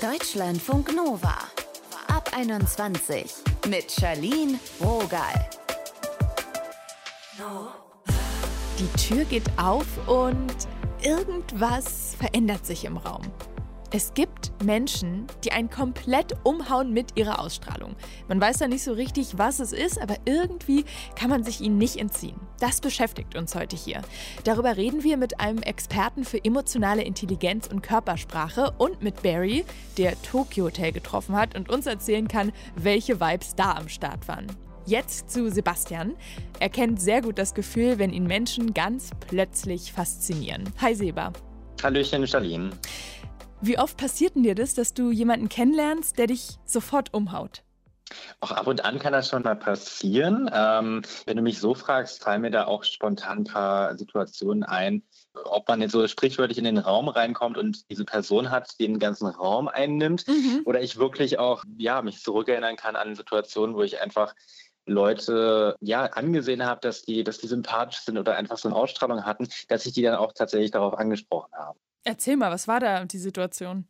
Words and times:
Deutschlandfunk 0.00 0.96
Nova. 0.96 1.36
Ab 2.08 2.30
21 2.34 3.34
mit 3.68 3.92
Charlene 3.92 4.58
Rogal. 4.80 5.50
Die 8.78 8.88
Tür 8.98 9.24
geht 9.26 9.44
auf 9.58 9.84
und 10.06 10.54
irgendwas 11.02 12.14
verändert 12.18 12.64
sich 12.64 12.86
im 12.86 12.96
Raum. 12.96 13.24
Es 13.92 14.14
gibt 14.14 14.52
Menschen, 14.62 15.26
die 15.42 15.50
einen 15.50 15.68
komplett 15.68 16.36
umhauen 16.44 16.92
mit 16.92 17.16
ihrer 17.16 17.40
Ausstrahlung. 17.40 17.96
Man 18.28 18.40
weiß 18.40 18.58
da 18.58 18.68
nicht 18.68 18.84
so 18.84 18.92
richtig, 18.92 19.36
was 19.36 19.58
es 19.58 19.72
ist, 19.72 20.00
aber 20.00 20.14
irgendwie 20.26 20.84
kann 21.16 21.28
man 21.28 21.42
sich 21.42 21.60
ihnen 21.60 21.76
nicht 21.76 21.96
entziehen. 21.96 22.38
Das 22.60 22.80
beschäftigt 22.80 23.36
uns 23.36 23.56
heute 23.56 23.74
hier. 23.74 24.02
Darüber 24.44 24.76
reden 24.76 25.02
wir 25.02 25.16
mit 25.16 25.40
einem 25.40 25.58
Experten 25.58 26.24
für 26.24 26.44
emotionale 26.44 27.02
Intelligenz 27.02 27.66
und 27.66 27.82
Körpersprache 27.82 28.72
und 28.78 29.02
mit 29.02 29.24
Barry, 29.24 29.64
der 29.98 30.20
Tokyo 30.22 30.66
Hotel 30.66 30.92
getroffen 30.92 31.34
hat 31.34 31.56
und 31.56 31.68
uns 31.68 31.86
erzählen 31.86 32.28
kann, 32.28 32.52
welche 32.76 33.20
Vibes 33.20 33.56
da 33.56 33.72
am 33.72 33.88
Start 33.88 34.28
waren. 34.28 34.46
Jetzt 34.86 35.30
zu 35.30 35.50
Sebastian. 35.50 36.14
Er 36.60 36.68
kennt 36.68 37.00
sehr 37.00 37.22
gut 37.22 37.38
das 37.38 37.54
Gefühl, 37.54 37.98
wenn 37.98 38.12
ihn 38.12 38.28
Menschen 38.28 38.72
ganz 38.72 39.10
plötzlich 39.26 39.92
faszinieren. 39.92 40.72
Hi 40.80 40.94
Seba. 40.94 41.32
Hallöchen, 41.82 42.26
Charlene. 42.26 42.70
Wie 43.62 43.78
oft 43.78 43.98
passiert 43.98 44.36
denn 44.36 44.42
dir 44.42 44.54
das, 44.54 44.72
dass 44.72 44.94
du 44.94 45.10
jemanden 45.10 45.50
kennenlernst, 45.50 46.18
der 46.18 46.28
dich 46.28 46.58
sofort 46.64 47.12
umhaut? 47.12 47.62
Auch 48.40 48.52
ab 48.52 48.66
und 48.66 48.84
an 48.84 48.98
kann 48.98 49.12
das 49.12 49.28
schon 49.28 49.42
mal 49.42 49.54
passieren. 49.54 50.50
Ähm, 50.52 51.02
wenn 51.26 51.36
du 51.36 51.42
mich 51.42 51.58
so 51.58 51.74
fragst, 51.74 52.22
fallen 52.22 52.40
mir 52.40 52.50
da 52.50 52.64
auch 52.64 52.84
spontan 52.84 53.38
ein 53.40 53.44
paar 53.44 53.96
Situationen 53.98 54.64
ein, 54.64 55.02
ob 55.44 55.68
man 55.68 55.82
jetzt 55.82 55.92
so 55.92 56.08
sprichwörtlich 56.08 56.58
in 56.58 56.64
den 56.64 56.78
Raum 56.78 57.08
reinkommt 57.08 57.58
und 57.58 57.88
diese 57.90 58.04
Person 58.04 58.50
hat, 58.50 58.80
die 58.80 58.86
den 58.86 58.98
ganzen 58.98 59.26
Raum 59.26 59.68
einnimmt, 59.68 60.26
mhm. 60.26 60.62
oder 60.64 60.80
ich 60.80 60.96
wirklich 60.96 61.38
auch 61.38 61.62
ja, 61.76 62.00
mich 62.02 62.22
zurückerinnern 62.22 62.76
kann 62.76 62.96
an 62.96 63.14
Situationen, 63.14 63.76
wo 63.76 63.82
ich 63.82 64.00
einfach 64.00 64.34
Leute 64.86 65.76
ja 65.80 66.04
angesehen 66.04 66.64
habe, 66.64 66.80
dass 66.80 67.02
die, 67.02 67.22
dass 67.22 67.38
die 67.38 67.46
sympathisch 67.46 68.00
sind 68.00 68.18
oder 68.18 68.36
einfach 68.36 68.56
so 68.56 68.68
eine 68.68 68.76
Ausstrahlung 68.76 69.24
hatten, 69.24 69.48
dass 69.68 69.84
ich 69.86 69.92
die 69.92 70.02
dann 70.02 70.14
auch 70.16 70.32
tatsächlich 70.32 70.70
darauf 70.70 70.94
angesprochen 70.94 71.52
habe. 71.52 71.78
Erzähl 72.04 72.36
mal, 72.36 72.50
was 72.50 72.68
war 72.68 72.80
da 72.80 73.04
die 73.04 73.18
Situation? 73.18 73.86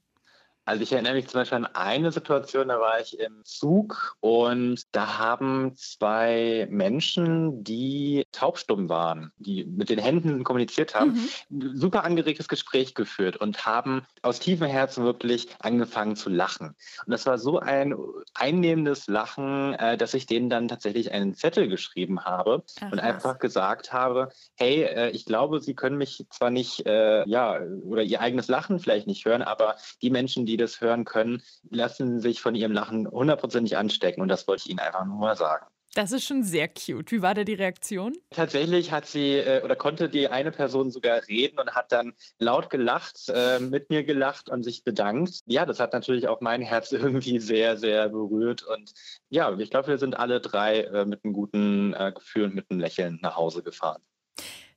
Also 0.65 0.83
ich 0.83 0.93
erinnere 0.93 1.15
mich 1.15 1.27
zum 1.27 1.41
Beispiel 1.41 1.57
an 1.57 1.67
eine 1.67 2.13
Situation, 2.13 2.69
da 2.69 2.79
war 2.79 3.01
ich 3.01 3.19
im 3.19 3.45
Zug 3.45 4.17
und 4.21 4.83
da 4.93 5.19
haben 5.19 5.73
zwei 5.75 6.69
Menschen, 6.71 7.65
die 7.65 8.27
taubstumm 8.31 8.89
waren, 8.89 9.33
die 9.39 9.65
mit 9.65 9.91
den 9.91 9.99
Händen 9.99 10.45
kommuniziert 10.45 10.95
haben, 10.95 11.29
mhm. 11.49 11.77
super 11.77 12.05
angeregtes 12.05 12.47
Gespräch 12.47 12.95
geführt 12.95 13.37
und 13.37 13.67
haben 13.67 14.07
aus 14.23 14.39
tiefem 14.39 14.69
Herzen 14.69 15.05
wirklich 15.05 15.49
angefangen 15.59 16.15
zu 16.15 16.31
lachen. 16.31 16.77
Und 17.05 17.11
das 17.11 17.27
war 17.27 17.39
so 17.39 17.59
ein 17.59 17.95
einnehmendes 18.35 19.07
Lachen, 19.09 19.75
äh, 19.75 19.97
dass 19.97 20.15
ich 20.15 20.27
denen 20.27 20.51
dann 20.51 20.69
tatsächlich 20.69 21.11
einen 21.11 21.35
Zettel 21.35 21.69
geschrieben 21.69 22.25
habe 22.25 22.63
Ach, 22.81 22.93
und 22.93 23.01
einfach 23.01 23.35
was. 23.35 23.39
gesagt 23.41 23.93
habe, 23.93 24.29
hey, 24.57 24.83
äh, 24.83 25.11
ich 25.11 25.25
glaube, 25.25 25.61
Sie 25.61 25.75
können 25.75 25.97
mich 25.97 26.27
zwar 26.31 26.51
nicht, 26.51 26.87
äh, 26.87 27.29
ja, 27.29 27.61
oder 27.85 28.03
Ihr 28.03 28.21
eigenes 28.21 28.49
Lachen 28.49 28.79
vielleicht 28.79 29.07
nicht 29.07 29.25
hören, 29.25 29.43
aber 29.43 29.77
die 30.03 30.11
Menschen, 30.11 30.47
die 30.47 30.50
das 30.57 30.81
hören 30.81 31.05
können, 31.05 31.43
lassen 31.71 32.21
sich 32.21 32.41
von 32.41 32.55
ihrem 32.55 32.73
Lachen 32.73 33.09
hundertprozentig 33.09 33.77
anstecken. 33.77 34.23
Und 34.23 34.29
das 34.29 34.47
wollte 34.49 34.63
ich 34.65 34.71
Ihnen 34.71 34.81
einfach 34.81 35.05
nur 35.05 35.19
mal 35.19 35.37
sagen. 35.37 35.67
Das 35.95 36.13
ist 36.13 36.25
schon 36.25 36.45
sehr 36.45 36.69
cute. 36.69 37.11
Wie 37.11 37.21
war 37.21 37.35
da 37.35 37.43
die 37.43 37.55
Reaktion? 37.55 38.13
Tatsächlich 38.31 38.93
hat 38.93 39.07
sie 39.07 39.39
äh, 39.39 39.63
oder 39.65 39.75
konnte 39.75 40.09
die 40.09 40.29
eine 40.29 40.53
Person 40.53 40.93
sogar 40.93 41.27
reden 41.27 41.59
und 41.59 41.75
hat 41.75 41.91
dann 41.91 42.13
laut 42.39 42.71
gelacht, 42.71 43.29
äh, 43.29 43.59
mit 43.59 43.91
mir 43.91 44.05
gelacht 44.05 44.49
und 44.51 44.63
sich 44.63 44.85
bedankt. 44.85 45.41
Ja, 45.47 45.67
das 45.67 45.81
hat 45.81 45.93
natürlich 45.93 46.29
auch 46.29 46.41
mein 46.41 46.63
Herz 46.63 46.93
irgendwie 46.93 47.41
sehr, 47.41 47.77
sehr 47.77 48.09
berührt. 48.09 48.63
Und 48.63 48.93
ja, 49.31 49.53
ich 49.59 49.71
glaube, 49.71 49.89
wir 49.89 49.99
sind 49.99 50.17
alle 50.17 50.41
drei 50.41 50.83
äh, 50.83 51.05
mit 51.07 51.25
einem 51.25 51.33
guten 51.33 51.95
Gefühl 52.15 52.45
und 52.45 52.55
mit 52.55 52.71
einem 52.71 52.81
Lächeln 52.81 53.19
nach 53.21 53.37
Hause 53.37 53.63
gefahren. 53.63 54.01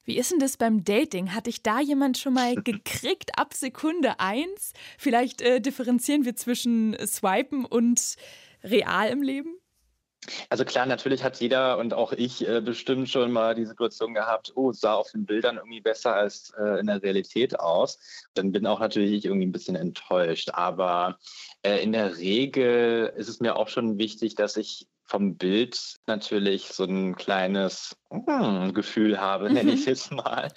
Wie 0.05 0.17
ist 0.17 0.31
denn 0.31 0.39
das 0.39 0.57
beim 0.57 0.83
Dating? 0.83 1.33
Hat 1.33 1.47
dich 1.47 1.63
da 1.63 1.79
jemand 1.79 2.17
schon 2.17 2.33
mal 2.33 2.55
gekriegt 2.63 3.37
ab 3.37 3.53
Sekunde 3.53 4.19
eins? 4.19 4.73
Vielleicht 4.97 5.41
äh, 5.41 5.61
differenzieren 5.61 6.25
wir 6.25 6.35
zwischen 6.35 6.95
Swipen 7.05 7.65
und 7.65 8.15
real 8.63 9.09
im 9.09 9.21
Leben? 9.21 9.55
Also 10.49 10.63
klar, 10.63 10.85
natürlich 10.85 11.23
hat 11.23 11.39
jeder 11.39 11.77
und 11.77 11.93
auch 11.93 12.13
ich 12.13 12.47
äh, 12.47 12.61
bestimmt 12.61 13.09
schon 13.09 13.31
mal 13.31 13.55
die 13.55 13.65
Situation 13.65 14.13
gehabt, 14.13 14.53
oh, 14.55 14.71
sah 14.71 14.93
auf 14.93 15.11
den 15.11 15.25
Bildern 15.25 15.57
irgendwie 15.57 15.81
besser 15.81 16.15
als 16.15 16.53
äh, 16.57 16.79
in 16.79 16.87
der 16.87 17.03
Realität 17.03 17.59
aus. 17.59 18.25
Dann 18.33 18.51
bin 18.51 18.65
auch 18.65 18.79
natürlich 18.79 19.11
ich 19.11 19.25
irgendwie 19.25 19.47
ein 19.47 19.51
bisschen 19.51 19.75
enttäuscht. 19.75 20.49
Aber 20.53 21.19
äh, 21.63 21.83
in 21.83 21.91
der 21.91 22.17
Regel 22.17 23.13
ist 23.17 23.27
es 23.27 23.39
mir 23.39 23.55
auch 23.55 23.67
schon 23.67 23.97
wichtig, 23.97 24.35
dass 24.35 24.57
ich 24.57 24.87
vom 25.05 25.35
Bild 25.35 25.97
natürlich 26.07 26.69
so 26.69 26.85
ein 26.85 27.15
kleines 27.15 27.95
mm, 28.13 28.73
Gefühl 28.73 29.19
habe, 29.19 29.51
nenne 29.51 29.71
ich 29.71 29.81
es 29.81 29.85
jetzt 29.85 30.11
mal. 30.11 30.49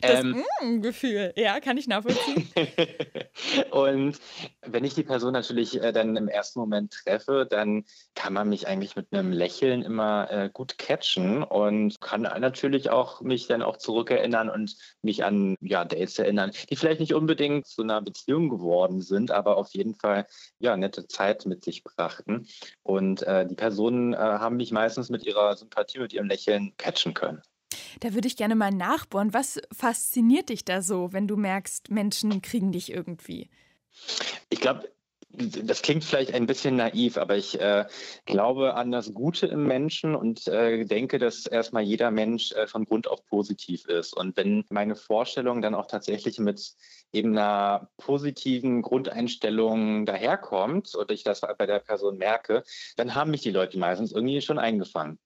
Das 0.00 0.20
ähm, 0.20 0.44
mm, 0.62 0.80
Gefühl, 0.80 1.32
ja, 1.36 1.60
kann 1.60 1.76
ich 1.76 1.86
nachvollziehen. 1.86 2.48
und 3.70 4.18
wenn 4.66 4.84
ich 4.84 4.94
die 4.94 5.02
Person 5.02 5.32
natürlich 5.32 5.80
äh, 5.80 5.92
dann 5.92 6.16
im 6.16 6.28
ersten 6.28 6.60
Moment 6.60 6.92
treffe, 6.92 7.46
dann 7.48 7.84
kann 8.14 8.32
man 8.32 8.48
mich 8.48 8.66
eigentlich 8.66 8.96
mit 8.96 9.12
einem 9.12 9.32
Lächeln 9.32 9.82
immer 9.82 10.30
äh, 10.30 10.50
gut 10.52 10.78
catchen 10.78 11.42
und 11.42 12.00
kann 12.00 12.22
natürlich 12.22 12.90
auch 12.90 13.20
mich 13.20 13.46
dann 13.46 13.62
auch 13.62 13.76
zurückerinnern 13.76 14.48
und 14.48 14.76
mich 15.02 15.24
an 15.24 15.56
ja, 15.60 15.84
Dates 15.84 16.18
erinnern, 16.18 16.52
die 16.70 16.76
vielleicht 16.76 17.00
nicht 17.00 17.14
unbedingt 17.14 17.66
zu 17.66 17.82
einer 17.82 18.00
Beziehung 18.00 18.48
geworden 18.48 19.00
sind, 19.00 19.30
aber 19.30 19.56
auf 19.56 19.70
jeden 19.72 19.94
Fall 19.94 20.26
ja 20.58 20.76
nette 20.76 21.06
Zeit 21.06 21.46
mit 21.46 21.64
sich 21.64 21.84
brachten. 21.84 22.46
Und 22.82 23.22
äh, 23.22 23.46
die 23.46 23.54
Personen 23.54 24.14
äh, 24.14 24.16
haben 24.16 24.56
mich 24.56 24.72
meistens 24.72 25.10
mit 25.10 25.24
ihrer 25.24 25.56
Sympathie, 25.56 25.98
mit 25.98 26.12
ihrem 26.12 26.28
Lächeln 26.28 26.72
catchen 26.76 27.01
können. 27.10 27.42
Da 28.00 28.14
würde 28.14 28.28
ich 28.28 28.36
gerne 28.36 28.54
mal 28.54 28.70
nachbohren. 28.70 29.34
Was 29.34 29.60
fasziniert 29.72 30.48
dich 30.48 30.64
da 30.64 30.82
so, 30.82 31.12
wenn 31.12 31.28
du 31.28 31.36
merkst, 31.36 31.90
Menschen 31.90 32.42
kriegen 32.42 32.72
dich 32.72 32.90
irgendwie? 32.90 33.50
Ich 34.48 34.60
glaube, 34.60 34.88
das 35.34 35.80
klingt 35.80 36.04
vielleicht 36.04 36.34
ein 36.34 36.46
bisschen 36.46 36.76
naiv, 36.76 37.16
aber 37.16 37.36
ich 37.36 37.58
äh, 37.58 37.86
glaube 38.26 38.74
an 38.74 38.92
das 38.92 39.14
Gute 39.14 39.46
im 39.46 39.66
Menschen 39.66 40.14
und 40.14 40.46
äh, 40.46 40.84
denke, 40.84 41.18
dass 41.18 41.46
erstmal 41.46 41.82
jeder 41.82 42.10
Mensch 42.10 42.52
äh, 42.52 42.66
von 42.66 42.84
Grund 42.84 43.08
auf 43.08 43.24
positiv 43.26 43.86
ist. 43.86 44.14
Und 44.14 44.36
wenn 44.36 44.64
meine 44.68 44.94
Vorstellung 44.94 45.62
dann 45.62 45.74
auch 45.74 45.86
tatsächlich 45.86 46.38
mit 46.38 46.74
eben 47.12 47.30
einer 47.30 47.88
positiven 47.96 48.82
Grundeinstellung 48.82 50.04
daherkommt 50.04 50.94
und 50.94 51.10
ich 51.10 51.24
das 51.24 51.40
bei 51.40 51.66
der 51.66 51.78
Person 51.78 52.18
merke, 52.18 52.62
dann 52.96 53.14
haben 53.14 53.30
mich 53.30 53.40
die 53.40 53.50
Leute 53.50 53.78
meistens 53.78 54.12
irgendwie 54.12 54.42
schon 54.42 54.58
eingefangen. 54.58 55.18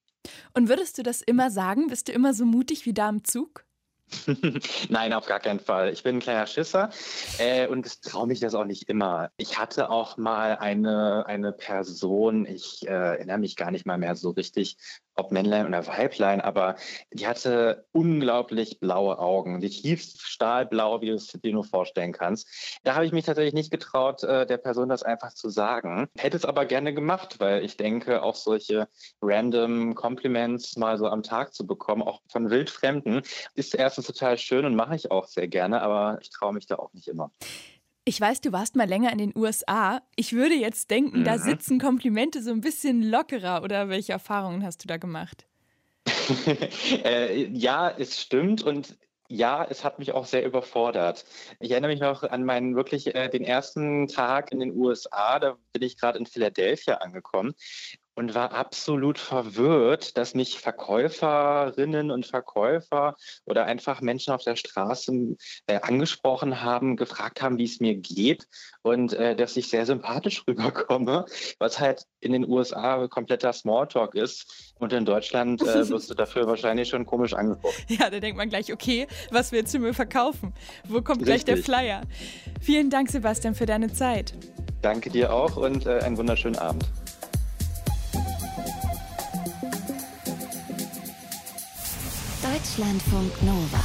Und 0.54 0.68
würdest 0.68 0.98
du 0.98 1.02
das 1.02 1.22
immer 1.22 1.50
sagen? 1.50 1.88
Bist 1.88 2.08
du 2.08 2.12
immer 2.12 2.34
so 2.34 2.44
mutig 2.44 2.86
wie 2.86 2.94
da 2.94 3.08
im 3.08 3.24
Zug? 3.24 3.64
Nein, 4.88 5.12
auf 5.12 5.26
gar 5.26 5.40
keinen 5.40 5.58
Fall. 5.58 5.92
Ich 5.92 6.02
bin 6.02 6.16
ein 6.16 6.20
kleiner 6.20 6.46
Schisser 6.46 6.90
äh, 7.38 7.66
und 7.66 8.02
traue 8.02 8.26
mich 8.26 8.38
das 8.40 8.54
auch 8.54 8.64
nicht 8.64 8.88
immer. 8.88 9.30
Ich 9.36 9.58
hatte 9.58 9.90
auch 9.90 10.16
mal 10.16 10.56
eine, 10.56 11.26
eine 11.26 11.52
Person, 11.52 12.46
ich 12.46 12.86
äh, 12.86 12.92
erinnere 12.92 13.38
mich 13.38 13.56
gar 13.56 13.70
nicht 13.70 13.84
mal 13.84 13.98
mehr 13.98 14.14
so 14.14 14.30
richtig, 14.30 14.76
ob 15.16 15.32
Männlein 15.32 15.66
oder 15.66 15.86
Weiblein, 15.86 16.40
aber 16.40 16.76
die 17.12 17.26
hatte 17.26 17.86
unglaublich 17.92 18.80
blaue 18.80 19.18
Augen, 19.18 19.60
die 19.60 19.70
tiefst 19.70 20.20
stahlblau, 20.22 21.00
wie 21.00 21.08
du 21.08 21.14
es 21.14 21.28
dir 21.28 21.52
nur 21.52 21.64
vorstellen 21.64 22.12
kannst. 22.12 22.80
Da 22.84 22.94
habe 22.94 23.06
ich 23.06 23.12
mich 23.12 23.24
tatsächlich 23.24 23.54
nicht 23.54 23.70
getraut, 23.70 24.22
äh, 24.22 24.46
der 24.46 24.58
Person 24.58 24.88
das 24.88 25.02
einfach 25.02 25.32
zu 25.32 25.48
sagen. 25.48 26.08
Hätte 26.18 26.36
es 26.36 26.44
aber 26.44 26.66
gerne 26.66 26.92
gemacht, 26.92 27.40
weil 27.40 27.64
ich 27.64 27.76
denke, 27.76 28.22
auch 28.22 28.34
solche 28.34 28.88
random 29.22 29.94
Compliments 29.94 30.76
mal 30.76 30.98
so 30.98 31.08
am 31.08 31.22
Tag 31.22 31.54
zu 31.54 31.66
bekommen, 31.66 32.02
auch 32.02 32.20
von 32.30 32.50
Wildfremden, 32.50 33.22
ist 33.54 33.74
erstens 33.74 34.06
total 34.06 34.38
schön 34.38 34.64
und 34.66 34.76
mache 34.76 34.96
ich 34.96 35.10
auch 35.10 35.26
sehr 35.26 35.48
gerne, 35.48 35.80
aber 35.80 36.18
ich 36.20 36.30
traue 36.30 36.52
mich 36.52 36.66
da 36.66 36.76
auch 36.76 36.92
nicht 36.92 37.08
immer. 37.08 37.30
Ich 38.08 38.20
weiß, 38.20 38.40
du 38.40 38.52
warst 38.52 38.76
mal 38.76 38.88
länger 38.88 39.10
in 39.10 39.18
den 39.18 39.32
USA. 39.34 40.00
Ich 40.14 40.32
würde 40.32 40.54
jetzt 40.54 40.92
denken, 40.92 41.20
mhm. 41.20 41.24
da 41.24 41.38
sitzen 41.38 41.80
Komplimente 41.80 42.40
so 42.40 42.52
ein 42.52 42.60
bisschen 42.60 43.02
lockerer. 43.02 43.64
Oder 43.64 43.88
welche 43.88 44.12
Erfahrungen 44.12 44.64
hast 44.64 44.84
du 44.84 44.86
da 44.86 44.96
gemacht? 44.96 45.44
äh, 47.04 47.48
ja, 47.48 47.90
es 47.90 48.20
stimmt. 48.20 48.62
Und 48.62 48.96
ja, 49.28 49.66
es 49.68 49.82
hat 49.82 49.98
mich 49.98 50.12
auch 50.12 50.24
sehr 50.24 50.46
überfordert. 50.46 51.24
Ich 51.58 51.72
erinnere 51.72 51.90
mich 51.90 52.00
noch 52.00 52.22
an 52.22 52.44
meinen 52.44 52.76
wirklich 52.76 53.12
äh, 53.16 53.28
den 53.28 53.42
ersten 53.42 54.06
Tag 54.06 54.52
in 54.52 54.60
den 54.60 54.76
USA. 54.76 55.40
Da 55.40 55.56
bin 55.72 55.82
ich 55.82 55.98
gerade 55.98 56.20
in 56.20 56.26
Philadelphia 56.26 56.98
angekommen 56.98 57.56
und 58.16 58.34
war 58.34 58.52
absolut 58.52 59.18
verwirrt, 59.18 60.16
dass 60.16 60.34
mich 60.34 60.58
Verkäuferinnen 60.58 62.10
und 62.10 62.26
Verkäufer 62.26 63.14
oder 63.44 63.66
einfach 63.66 64.00
Menschen 64.00 64.32
auf 64.32 64.42
der 64.42 64.56
Straße 64.56 65.36
äh, 65.66 65.80
angesprochen 65.82 66.62
haben, 66.62 66.96
gefragt 66.96 67.42
haben, 67.42 67.58
wie 67.58 67.64
es 67.64 67.78
mir 67.78 67.94
geht 67.94 68.48
und 68.82 69.12
äh, 69.12 69.36
dass 69.36 69.56
ich 69.56 69.68
sehr 69.68 69.84
sympathisch 69.86 70.42
rüberkomme, 70.48 71.26
was 71.58 71.78
halt 71.78 72.06
in 72.20 72.32
den 72.32 72.48
USA 72.48 73.06
kompletter 73.06 73.52
Smalltalk 73.52 74.14
ist 74.14 74.74
und 74.78 74.92
in 74.92 75.04
Deutschland 75.04 75.60
äh, 75.62 75.88
wirst 75.88 76.10
du 76.10 76.14
dafür 76.14 76.46
wahrscheinlich 76.46 76.88
schon 76.88 77.04
komisch 77.04 77.34
angeguckt. 77.34 77.84
Ja, 77.88 78.08
da 78.08 78.18
denkt 78.18 78.38
man 78.38 78.48
gleich, 78.48 78.72
okay, 78.72 79.06
was 79.30 79.52
willst 79.52 79.74
du 79.74 79.78
mir 79.78 79.92
verkaufen? 79.92 80.54
Wo 80.88 81.02
kommt 81.02 81.20
Richtig. 81.20 81.26
gleich 81.26 81.44
der 81.44 81.56
Flyer? 81.58 82.00
Vielen 82.60 82.88
Dank, 82.88 83.10
Sebastian, 83.10 83.54
für 83.54 83.66
deine 83.66 83.92
Zeit. 83.92 84.32
Danke 84.80 85.10
dir 85.10 85.32
auch 85.32 85.56
und 85.56 85.86
äh, 85.86 86.00
einen 86.00 86.16
wunderschönen 86.16 86.56
Abend. 86.56 86.86
Deutschlandfunk 92.76 93.42
Nova. 93.42 93.82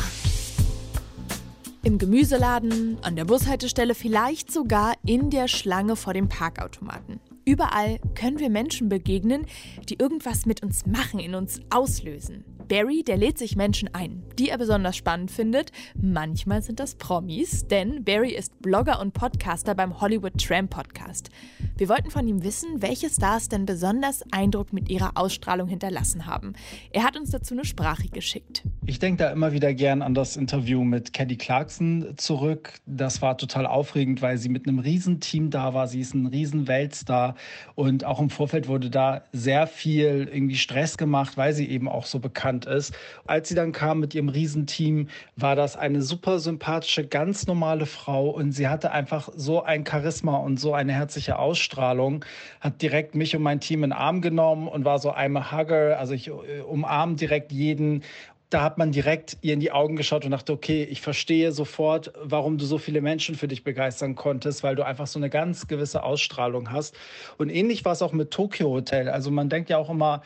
Im 1.81 1.97
Gemüseladen, 1.97 2.97
an 3.01 3.15
der 3.15 3.23
Bushaltestelle, 3.23 3.95
vielleicht 3.95 4.51
sogar 4.51 4.95
in 5.05 5.29
der 5.29 5.47
Schlange 5.47 5.95
vor 5.95 6.13
dem 6.13 6.27
Parkautomaten. 6.27 7.21
Überall 7.45 7.99
können 8.15 8.39
wir 8.39 8.49
Menschen 8.49 8.89
begegnen, 8.89 9.45
die 9.87 9.95
irgendwas 9.95 10.45
mit 10.45 10.61
uns 10.61 10.85
machen, 10.85 11.21
in 11.21 11.35
uns 11.35 11.61
auslösen. 11.69 12.43
Barry, 12.71 13.03
der 13.03 13.17
lädt 13.17 13.37
sich 13.37 13.57
Menschen 13.57 13.93
ein, 13.93 14.23
die 14.39 14.47
er 14.47 14.57
besonders 14.57 14.95
spannend 14.95 15.29
findet. 15.29 15.73
Manchmal 16.01 16.61
sind 16.61 16.79
das 16.79 16.95
Promis, 16.95 17.67
denn 17.67 18.05
Barry 18.05 18.31
ist 18.31 18.61
Blogger 18.61 19.01
und 19.01 19.13
Podcaster 19.13 19.75
beim 19.75 19.99
Hollywood 19.99 20.37
Tram 20.41 20.69
Podcast. 20.69 21.31
Wir 21.77 21.89
wollten 21.89 22.11
von 22.11 22.25
ihm 22.29 22.45
wissen, 22.45 22.81
welche 22.81 23.09
Stars 23.09 23.49
denn 23.49 23.65
besonders 23.65 24.23
Eindruck 24.31 24.71
mit 24.71 24.89
ihrer 24.89 25.17
Ausstrahlung 25.17 25.67
hinterlassen 25.67 26.27
haben. 26.27 26.53
Er 26.93 27.03
hat 27.03 27.17
uns 27.17 27.31
dazu 27.31 27.55
eine 27.55 27.65
Sprache 27.65 28.07
geschickt. 28.07 28.63
Ich 28.85 28.99
denke 28.99 29.23
da 29.23 29.31
immer 29.31 29.51
wieder 29.51 29.73
gern 29.73 30.01
an 30.01 30.13
das 30.13 30.37
Interview 30.37 30.85
mit 30.85 31.11
Caddy 31.11 31.35
Clarkson 31.35 32.13
zurück. 32.15 32.79
Das 32.85 33.21
war 33.21 33.37
total 33.37 33.65
aufregend, 33.65 34.21
weil 34.21 34.37
sie 34.37 34.47
mit 34.47 34.65
einem 34.65 34.79
Riesenteam 34.79 35.49
da 35.49 35.73
war. 35.73 35.89
Sie 35.89 35.99
ist 35.99 36.13
ein 36.13 36.27
Riesenweltstar 36.27 37.35
und 37.75 38.05
auch 38.05 38.21
im 38.21 38.29
Vorfeld 38.29 38.69
wurde 38.69 38.89
da 38.89 39.23
sehr 39.33 39.67
viel 39.67 40.29
irgendwie 40.31 40.55
Stress 40.55 40.97
gemacht, 40.97 41.35
weil 41.35 41.51
sie 41.51 41.67
eben 41.67 41.89
auch 41.89 42.05
so 42.05 42.19
bekannt 42.19 42.60
bekannt 42.61 42.65
ist. 42.65 42.93
Als 43.25 43.49
sie 43.49 43.55
dann 43.55 43.71
kam 43.71 43.99
mit 43.99 44.15
ihrem 44.15 44.29
Riesenteam, 44.29 45.07
war 45.35 45.55
das 45.55 45.75
eine 45.75 46.01
super 46.01 46.39
sympathische, 46.39 47.07
ganz 47.07 47.47
normale 47.47 47.85
Frau 47.85 48.29
und 48.29 48.51
sie 48.51 48.67
hatte 48.67 48.91
einfach 48.91 49.29
so 49.35 49.63
ein 49.63 49.85
Charisma 49.85 50.37
und 50.37 50.59
so 50.59 50.73
eine 50.73 50.93
herzliche 50.93 51.39
Ausstrahlung, 51.39 52.25
hat 52.59 52.81
direkt 52.81 53.15
mich 53.15 53.35
und 53.35 53.41
mein 53.41 53.59
Team 53.59 53.83
in 53.83 53.91
den 53.91 53.97
Arm 53.97 54.21
genommen 54.21 54.67
und 54.67 54.85
war 54.85 54.99
so 54.99 55.13
I'm 55.13 55.51
Hugger, 55.51 55.97
also 55.99 56.13
ich 56.13 56.27
äh, 56.27 56.61
umarme 56.65 57.15
direkt 57.15 57.51
jeden 57.51 58.03
da 58.51 58.63
hat 58.63 58.77
man 58.77 58.91
direkt 58.91 59.37
ihr 59.41 59.53
in 59.53 59.61
die 59.61 59.71
Augen 59.71 59.95
geschaut 59.95 60.25
und 60.25 60.31
dachte, 60.31 60.51
okay, 60.51 60.83
ich 60.83 60.99
verstehe 60.99 61.53
sofort, 61.53 62.11
warum 62.21 62.57
du 62.57 62.65
so 62.65 62.77
viele 62.77 62.99
Menschen 62.99 63.35
für 63.35 63.47
dich 63.47 63.63
begeistern 63.63 64.13
konntest, 64.13 64.61
weil 64.61 64.75
du 64.75 64.85
einfach 64.85 65.07
so 65.07 65.17
eine 65.19 65.29
ganz 65.29 65.67
gewisse 65.67 66.03
Ausstrahlung 66.03 66.69
hast. 66.69 66.93
Und 67.37 67.49
ähnlich 67.49 67.85
war 67.85 67.93
es 67.93 68.01
auch 68.01 68.11
mit 68.11 68.29
Tokyo 68.31 68.69
Hotel. 68.69 69.07
Also 69.07 69.31
man 69.31 69.47
denkt 69.47 69.69
ja 69.69 69.77
auch 69.77 69.89
immer, 69.89 70.21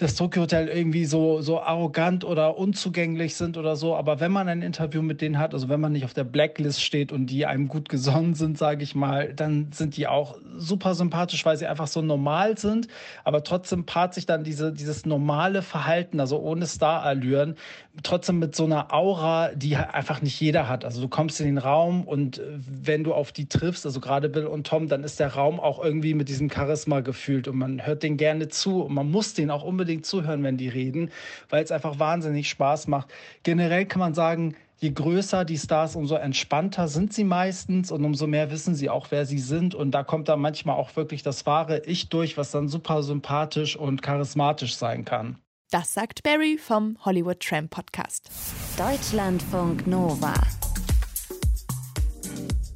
das 0.00 0.14
Tokyo 0.14 0.42
Hotel 0.42 0.68
irgendwie 0.68 1.04
so, 1.04 1.42
so 1.42 1.60
arrogant 1.60 2.24
oder 2.24 2.56
unzugänglich 2.56 3.34
sind 3.34 3.56
oder 3.56 3.76
so. 3.76 3.94
Aber 3.94 4.18
wenn 4.18 4.32
man 4.32 4.48
ein 4.48 4.62
Interview 4.62 5.02
mit 5.02 5.20
denen 5.20 5.38
hat, 5.38 5.52
also 5.52 5.68
wenn 5.68 5.80
man 5.80 5.92
nicht 5.92 6.04
auf 6.04 6.14
der 6.14 6.24
Blacklist 6.24 6.82
steht 6.82 7.12
und 7.12 7.26
die 7.26 7.44
einem 7.44 7.68
gut 7.68 7.88
gesonnen 7.88 8.34
sind, 8.34 8.56
sage 8.56 8.82
ich 8.82 8.94
mal, 8.94 9.34
dann 9.34 9.72
sind 9.72 9.96
die 9.96 10.06
auch 10.06 10.38
super 10.56 10.94
sympathisch, 10.94 11.44
weil 11.44 11.56
sie 11.56 11.66
einfach 11.66 11.86
so 11.86 12.00
normal 12.00 12.56
sind. 12.56 12.88
Aber 13.24 13.42
trotzdem 13.44 13.84
paart 13.84 14.14
sich 14.14 14.24
dann 14.24 14.42
diese, 14.42 14.72
dieses 14.72 15.04
normale 15.04 15.60
Verhalten, 15.60 16.18
also 16.18 16.40
ohne 16.40 16.66
Star-Allüren, 16.66 17.56
trotzdem 18.02 18.38
mit 18.38 18.56
so 18.56 18.64
einer 18.64 18.94
Aura, 18.94 19.50
die 19.54 19.76
einfach 19.76 20.22
nicht 20.22 20.40
jeder 20.40 20.68
hat. 20.68 20.84
Also 20.84 21.00
du 21.02 21.08
kommst 21.08 21.40
in 21.40 21.46
den 21.46 21.58
Raum 21.58 22.04
und 22.04 22.40
wenn 22.46 23.04
du 23.04 23.12
auf 23.12 23.32
die 23.32 23.46
triffst, 23.48 23.84
also 23.84 24.00
gerade 24.00 24.28
Bill 24.28 24.46
und 24.46 24.66
Tom, 24.66 24.88
dann 24.88 25.04
ist 25.04 25.20
der 25.20 25.34
Raum 25.34 25.60
auch 25.60 25.82
irgendwie 25.82 26.14
mit 26.14 26.28
diesem 26.28 26.50
Charisma 26.50 27.00
gefühlt 27.00 27.48
und 27.48 27.58
man 27.58 27.84
hört 27.86 28.02
den 28.02 28.16
gerne 28.16 28.48
zu 28.48 28.82
und 28.82 28.94
man 28.94 29.10
muss 29.10 29.34
den 29.34 29.50
auch 29.50 29.62
unbedingt 29.62 29.89
unbedingt 29.90 30.06
zuhören, 30.06 30.42
wenn 30.44 30.56
die 30.56 30.68
reden, 30.68 31.10
weil 31.48 31.64
es 31.64 31.72
einfach 31.72 31.98
wahnsinnig 31.98 32.48
Spaß 32.48 32.86
macht. 32.86 33.08
Generell 33.42 33.86
kann 33.86 33.98
man 33.98 34.14
sagen, 34.14 34.54
je 34.78 34.90
größer 34.90 35.44
die 35.44 35.58
Stars, 35.58 35.96
umso 35.96 36.14
entspannter 36.14 36.86
sind 36.86 37.12
sie 37.12 37.24
meistens 37.24 37.90
und 37.90 38.04
umso 38.04 38.26
mehr 38.26 38.50
wissen 38.50 38.74
sie 38.74 38.88
auch, 38.88 39.08
wer 39.10 39.26
sie 39.26 39.40
sind. 39.40 39.74
Und 39.74 39.90
da 39.90 40.04
kommt 40.04 40.28
dann 40.28 40.40
manchmal 40.40 40.76
auch 40.76 40.94
wirklich 40.94 41.22
das 41.22 41.44
wahre 41.44 41.82
Ich 41.86 42.08
durch, 42.08 42.36
was 42.36 42.52
dann 42.52 42.68
super 42.68 43.02
sympathisch 43.02 43.76
und 43.76 44.00
charismatisch 44.00 44.76
sein 44.76 45.04
kann. 45.04 45.38
Das 45.70 45.94
sagt 45.94 46.22
Barry 46.22 46.58
vom 46.58 46.96
Hollywood 47.04 47.40
Tram 47.40 47.68
Podcast. 47.68 48.30
Deutschlandfunk 48.76 49.86
Nova. 49.86 50.34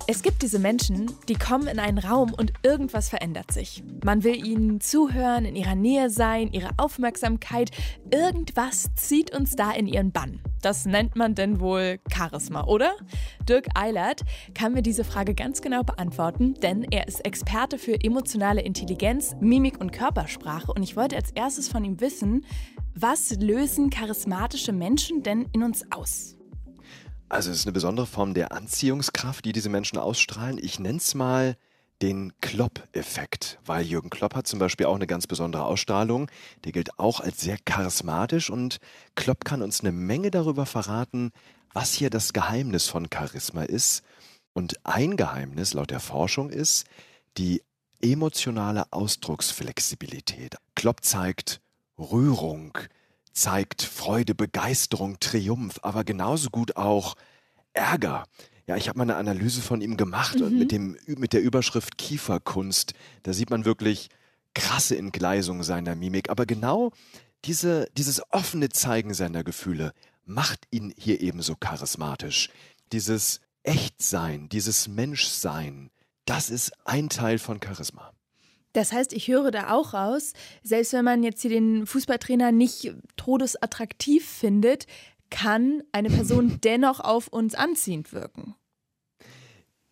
Es 0.07 0.21
gibt 0.23 0.43
diese 0.43 0.59
Menschen, 0.59 1.11
die 1.31 1.35
kommen 1.35 1.67
in 1.67 1.79
einen 1.79 1.97
Raum 1.97 2.35
und 2.35 2.53
irgendwas 2.63 3.09
verändert 3.09 3.51
sich. 3.53 3.83
Man 4.05 4.23
will 4.23 4.37
ihnen 4.37 4.83
zuhören, 4.83 5.47
in 5.47 5.57
ihrer 5.57 5.75
Nähe 5.75 6.11
sein, 6.11 6.53
ihre 6.53 6.73
Aufmerksamkeit. 6.77 7.71
Irgendwas 8.11 8.91
zieht 8.97 9.35
uns 9.35 9.57
da 9.57 9.71
in 9.71 9.87
ihren 9.87 10.13
Bann. 10.13 10.41
Das 10.61 10.85
nennt 10.85 11.17
man 11.17 11.35
denn 11.35 11.59
wohl 11.59 12.01
Charisma, 12.15 12.65
oder? 12.65 12.93
Dirk 13.49 13.69
Eilert 13.75 14.25
kann 14.53 14.75
mir 14.75 14.83
diese 14.83 15.05
Frage 15.05 15.35
ganz 15.35 15.63
genau 15.63 15.83
beantworten, 15.83 16.53
denn 16.63 16.83
er 16.91 17.09
ist 17.09 17.25
Experte 17.25 17.79
für 17.79 17.99
emotionale 18.03 18.61
Intelligenz, 18.61 19.35
Mimik 19.41 19.81
und 19.81 19.91
Körpersprache. 19.91 20.71
Und 20.71 20.83
ich 20.83 20.97
wollte 20.97 21.17
als 21.17 21.31
erstes 21.31 21.69
von 21.69 21.83
ihm 21.83 22.01
wissen, 22.01 22.45
was 22.95 23.31
lösen 23.41 23.89
charismatische 23.89 24.73
Menschen 24.73 25.23
denn 25.23 25.47
in 25.53 25.63
uns 25.63 25.91
aus? 25.91 26.37
Also 27.35 27.51
es 27.51 27.59
ist 27.59 27.67
eine 27.67 27.73
besondere 27.73 28.07
Form 28.07 28.33
der 28.33 28.53
Anziehungskraft, 28.53 29.45
die 29.45 29.51
diese 29.51 29.69
Menschen 29.69 29.99
ausstrahlen. 29.99 30.57
Ich 30.63 30.79
nenne 30.79 30.99
es 30.99 31.17
mal 31.17 31.57
den 32.01 32.33
Klopp-Effekt, 32.41 33.59
weil 33.67 33.85
Jürgen 33.85 34.09
Klopp 34.09 34.37
hat 34.37 34.47
zum 34.47 34.61
Beispiel 34.61 34.87
auch 34.87 34.95
eine 34.95 35.09
ganz 35.09 35.27
besondere 35.27 35.65
Ausstrahlung. 35.65 36.31
Der 36.63 36.71
gilt 36.71 36.97
auch 37.01 37.19
als 37.19 37.41
sehr 37.41 37.59
charismatisch 37.65 38.51
und 38.51 38.79
Klopp 39.17 39.45
kann 39.45 39.63
uns 39.63 39.81
eine 39.81 39.91
Menge 39.91 40.31
darüber 40.31 40.65
verraten, 40.65 41.33
was 41.73 41.93
hier 41.93 42.09
das 42.09 42.35
Geheimnis 42.35 42.87
von 42.87 43.09
Charisma 43.13 43.65
ist. 43.65 44.05
Und 44.53 44.87
ein 44.87 45.17
Geheimnis 45.17 45.75
laut 45.75 45.91
der 45.91 45.99
Forschung 45.99 46.51
ist 46.51 46.87
die 47.37 47.65
emotionale 48.01 48.85
Ausdrucksflexibilität. 48.93 50.55
Klopp 50.77 51.03
zeigt 51.03 51.61
Rührung, 51.99 52.79
zeigt 53.35 53.83
Freude, 53.83 54.35
Begeisterung, 54.35 55.19
Triumph, 55.21 55.81
aber 55.83 56.05
genauso 56.05 56.51
gut 56.51 56.77
auch 56.77 57.17
Ärger. 57.73 58.25
Ja, 58.67 58.77
ich 58.77 58.89
habe 58.89 58.99
mal 58.99 59.05
eine 59.05 59.17
Analyse 59.17 59.61
von 59.61 59.83
ihm 59.83 59.97
gemacht 59.97 60.41
mhm. 60.41 60.59
mit, 60.59 60.73
dem, 60.73 60.97
mit 61.07 61.35
der 61.35 61.43
Überschrift 61.43 61.99
Kieferkunst. 61.99 62.95
Da 63.25 63.33
sieht 63.33 63.51
man 63.51 63.67
wirklich 63.67 64.09
krasse 64.55 64.97
Entgleisung 64.97 65.63
seiner 65.63 65.95
Mimik. 65.95 66.31
Aber 66.31 66.47
genau 66.47 66.93
diese, 67.45 67.87
dieses 67.97 68.23
offene 68.33 68.71
Zeigen 68.71 69.13
seiner 69.13 69.45
Gefühle 69.45 69.93
macht 70.25 70.67
ihn 70.71 70.95
hier 70.97 71.21
ebenso 71.21 71.57
charismatisch. 71.57 72.49
Dieses 72.93 73.41
Echtsein, 73.65 74.49
dieses 74.49 74.89
Menschsein, 74.89 75.91
das 76.25 76.49
ist 76.49 76.73
ein 76.87 77.11
Teil 77.11 77.39
von 77.39 77.61
Charisma. 77.63 78.13
Das 78.75 78.93
heißt, 78.93 79.13
ich 79.13 79.29
höre 79.29 79.51
da 79.51 79.71
auch 79.71 79.95
raus, 79.95 80.35
selbst 80.63 80.93
wenn 80.93 81.05
man 81.05 81.23
jetzt 81.23 81.41
hier 81.41 81.51
den 81.51 81.87
Fußballtrainer 81.87 82.53
nicht 82.53 82.93
todesattraktiv 83.17 84.29
findet, 84.29 84.87
kann 85.31 85.83
eine 85.93 86.11
Person 86.11 86.61
dennoch 86.65 87.01
auf 87.01 87.29
uns 87.29 87.55
anziehend 87.55 88.13
wirken. 88.13 88.55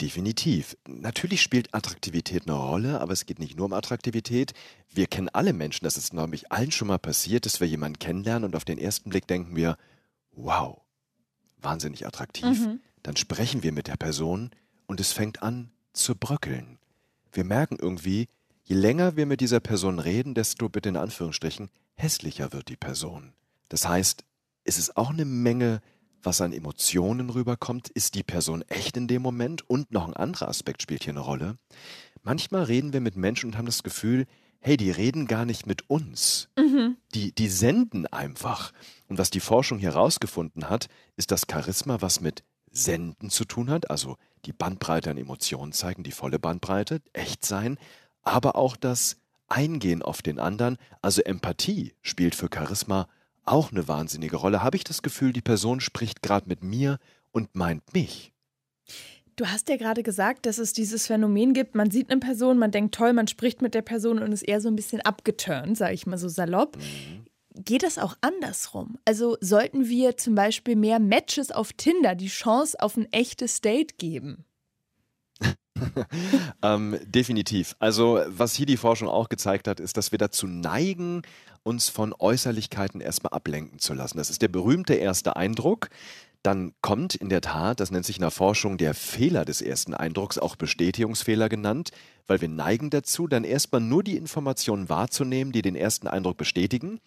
Definitiv. 0.01 0.77
Natürlich 0.89 1.43
spielt 1.43 1.73
Attraktivität 1.73 2.49
eine 2.49 2.57
Rolle, 2.57 3.01
aber 3.01 3.13
es 3.13 3.25
geht 3.25 3.39
nicht 3.39 3.57
nur 3.57 3.67
um 3.67 3.73
Attraktivität. 3.73 4.53
Wir 4.91 5.07
kennen 5.07 5.29
alle 5.29 5.53
Menschen, 5.53 5.85
das 5.85 5.97
ist 5.97 6.13
nämlich 6.13 6.51
allen 6.51 6.73
schon 6.73 6.89
mal 6.89 6.99
passiert, 6.99 7.47
dass 7.47 7.61
wir 7.61 7.69
jemanden 7.69 8.01
kennenlernen 8.01 8.45
und 8.45 8.57
auf 8.57 8.65
den 8.65 8.79
ersten 8.79 9.11
Blick 9.11 9.29
denken 9.29 9.55
wir, 9.55 9.77
wow, 10.33 10.81
wahnsinnig 11.61 12.05
attraktiv. 12.05 12.59
Mhm. 12.59 12.81
Dann 13.05 13.17
sprechen 13.17 13.63
wir 13.63 13.71
mit 13.71 13.87
der 13.87 13.97
Person 13.97 14.51
und 14.87 14.99
es 14.99 15.13
fängt 15.13 15.41
an 15.45 15.71
zu 15.93 16.17
bröckeln. 16.17 16.79
Wir 17.33 17.45
merken 17.45 17.77
irgendwie, 17.81 18.27
Je 18.65 18.77
länger 18.77 19.17
wir 19.17 19.27
mit 19.27 19.41
dieser 19.41 19.61
Person 19.61 19.99
reden, 19.99 20.35
desto 20.35 20.69
bitte 20.69 20.89
in 20.89 20.97
Anführungsstrichen 20.97 21.71
hässlicher 21.95 22.53
wird 22.53 22.69
die 22.69 22.77
Person. 22.77 23.33
Das 23.69 23.89
heißt, 23.89 24.25
es 24.65 24.79
ist 24.79 24.97
auch 24.97 25.11
eine 25.11 25.25
Menge, 25.25 25.81
was 26.23 26.41
an 26.41 26.53
Emotionen 26.53 27.31
rüberkommt. 27.31 27.89
Ist 27.89 28.15
die 28.15 28.23
Person 28.23 28.63
echt 28.69 28.97
in 28.97 29.09
dem 29.09 29.23
Moment? 29.23 29.69
Und 29.69 29.91
noch 29.91 30.07
ein 30.07 30.15
anderer 30.15 30.49
Aspekt 30.49 30.83
spielt 30.83 31.03
hier 31.03 31.13
eine 31.13 31.21
Rolle. 31.21 31.57
Manchmal 32.23 32.63
reden 32.65 32.93
wir 32.93 33.01
mit 33.01 33.17
Menschen 33.17 33.51
und 33.51 33.59
haben 33.59 33.67
das 33.67 33.83
Gefühl, 33.83 34.27
hey, 34.61 34.77
die 34.77 34.93
reden 34.93 35.27
gar 35.27 35.45
nicht 35.45 35.67
mit 35.67 35.91
uns. 35.91 36.49
Mhm. 36.57 36.97
Die, 37.15 37.35
die 37.35 37.49
senden 37.49 38.07
einfach. 38.07 38.73
Und 39.09 39.19
was 39.19 39.31
die 39.31 39.41
Forschung 39.41 39.79
hier 39.79 39.95
rausgefunden 39.95 40.71
hat, 40.71 40.89
ist 41.17 41.33
das 41.33 41.47
Charisma, 41.51 42.01
was 42.01 42.21
mit 42.21 42.45
Senden 42.71 43.29
zu 43.29 43.45
tun 43.45 43.69
hat, 43.69 43.91
also 43.91 44.17
die 44.47 44.53
Bandbreite 44.53 45.11
an 45.11 45.19
Emotionen 45.19 45.73
zeigen, 45.73 46.05
die 46.05 46.13
volle 46.13 46.39
Bandbreite, 46.39 47.03
echt 47.13 47.45
sein, 47.45 47.79
aber 48.23 48.57
auch 48.57 48.77
das 48.77 49.17
Eingehen 49.49 50.03
auf 50.03 50.23
den 50.23 50.39
anderen, 50.39 50.79
also 51.03 51.23
Empathie, 51.23 51.95
spielt 52.01 52.35
für 52.35 52.49
Charisma 52.53 53.09
auch 53.45 53.71
eine 53.71 53.89
wahnsinnige 53.89 54.37
Rolle. 54.37 54.63
Habe 54.63 54.77
ich 54.77 54.85
das 54.85 55.03
Gefühl, 55.03 55.33
die 55.33 55.43
Person 55.43 55.81
spricht 55.81 56.23
gerade 56.23 56.49
mit 56.49 56.63
mir 56.63 56.99
und 57.33 57.55
meint 57.55 57.93
mich. 57.93 58.33
Du 59.37 59.47
hast 59.47 59.69
ja 59.69 59.77
gerade 59.77 60.03
gesagt, 60.03 60.47
dass 60.47 60.59
es 60.59 60.73
dieses 60.73 61.07
Phänomen 61.07 61.55
gibt, 61.55 61.75
man 61.75 61.91
sieht 61.91 62.11
eine 62.11 62.21
Person, 62.21 62.59
man 62.59 62.71
denkt 62.71 62.95
toll, 62.95 63.13
man 63.13 63.29
spricht 63.29 63.63
mit 63.63 63.75
der 63.75 63.83
Person 63.83 64.19
und 64.19 64.33
ist 64.33 64.43
eher 64.43 64.61
so 64.61 64.69
ein 64.69 64.77
bisschen 64.77 65.01
abgeturnt, 65.01 65.77
sage 65.77 65.95
ich 65.95 66.07
mal 66.07 66.19
so 66.19 66.29
salopp. 66.29 66.77
Mhm. 66.77 67.27
Geht 67.55 67.83
das 67.83 67.99
auch 67.99 68.17
andersrum? 68.21 68.99
Also 69.05 69.37
sollten 69.41 69.89
wir 69.89 70.17
zum 70.17 70.35
Beispiel 70.35 70.77
mehr 70.77 70.99
Matches 70.99 71.51
auf 71.51 71.73
Tinder 71.73 72.15
die 72.15 72.29
Chance 72.29 72.79
auf 72.81 72.97
ein 72.97 73.11
echtes 73.13 73.61
Date 73.61 73.99
geben? 73.99 74.45
ähm, 76.63 76.99
definitiv. 77.05 77.77
Also 77.79 78.21
was 78.29 78.55
hier 78.55 78.67
die 78.67 78.77
Forschung 78.77 79.09
auch 79.09 79.29
gezeigt 79.29 79.69
hat, 79.69 79.81
ist, 79.81 79.97
dass 79.97 80.13
wir 80.13 80.19
dazu 80.19 80.47
neigen, 80.47 81.23
uns 81.63 81.89
von 81.89 82.15
Äußerlichkeiten 82.19 83.01
erstmal 83.01 83.33
ablenken 83.33 83.79
zu 83.79 83.95
lassen. 83.95 84.19
Das 84.19 84.31
ist 84.31 84.43
der 84.43 84.49
berühmte 84.49 84.95
erste 84.95 85.37
Eindruck. 85.37 85.89
Dann 86.43 86.73
kommt 86.81 87.15
in 87.15 87.29
der 87.29 87.41
Tat, 87.41 87.79
das 87.79 87.93
nennt 87.93 88.05
sich 88.05 88.17
in 88.17 88.23
der 88.23 88.33
Forschung 88.33 88.77
der 88.77 88.95
Fehler 88.95 89.45
des 89.45 89.63
ersten 89.63 89.95
Eindrucks, 89.95 90.39
auch 90.39 90.57
Bestätigungsfehler 90.57 91.49
genannt, 91.49 91.91
weil 92.27 92.41
wir 92.41 92.49
neigen 92.49 92.91
dazu, 92.91 93.29
dann 93.29 93.45
erstmal 93.45 93.81
nur 93.81 94.03
die 94.03 94.17
Informationen 94.17 94.89
wahrzunehmen, 94.89 95.53
die 95.53 95.63
den 95.63 95.77
ersten 95.77 96.09
Eindruck 96.09 96.37
bestätigen. 96.37 96.99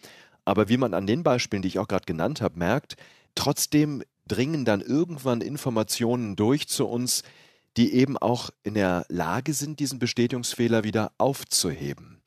Aber 0.45 0.69
wie 0.69 0.77
man 0.77 0.93
an 0.93 1.05
den 1.05 1.23
Beispielen, 1.23 1.63
die 1.63 1.67
ich 1.67 1.79
auch 1.79 1.87
gerade 1.87 2.05
genannt 2.05 2.39
habe, 2.39 2.57
merkt, 2.57 2.95
trotzdem 3.33 4.03
dringen 4.27 4.63
dann 4.63 4.81
irgendwann 4.81 5.41
Informationen 5.41 6.35
durch 6.35 6.67
zu 6.69 6.87
uns, 6.87 7.23
die 7.77 7.93
eben 7.93 8.17
auch 8.17 8.49
in 8.63 8.73
der 8.73 9.05
Lage 9.09 9.53
sind, 9.53 9.79
diesen 9.79 9.99
Bestätigungsfehler 9.99 10.83
wieder 10.83 11.11
aufzuheben. 11.17 12.21